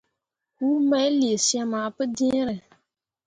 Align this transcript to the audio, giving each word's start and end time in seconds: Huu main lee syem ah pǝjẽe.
Huu 0.59 0.77
main 0.89 1.11
lee 1.19 1.37
syem 1.45 1.71
ah 1.81 1.89
pǝjẽe. 1.97 2.55